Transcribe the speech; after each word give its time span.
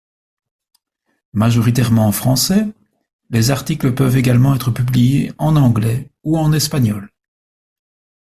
Majoritairement 1.33 2.07
en 2.07 2.11
français, 2.11 2.65
les 3.29 3.51
articles 3.51 3.93
peuvent 3.93 4.17
également 4.17 4.55
être 4.55 4.71
publiés 4.71 5.31
en 5.37 5.55
anglais 5.55 6.09
ou 6.23 6.39
en 6.39 6.51
espagnol. 6.53 7.11